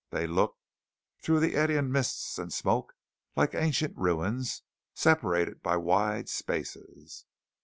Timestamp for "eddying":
1.55-1.91